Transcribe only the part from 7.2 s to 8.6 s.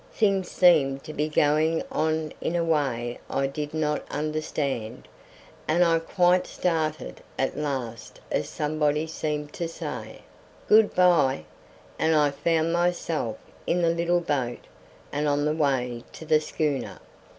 at last as